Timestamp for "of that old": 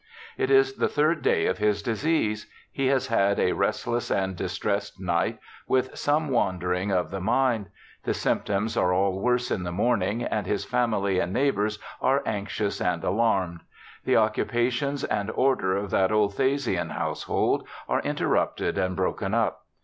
15.77-16.33